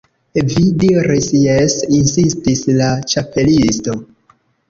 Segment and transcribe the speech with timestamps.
[0.51, 3.97] "Vi diris 'jes'" insistis la Ĉapelisto.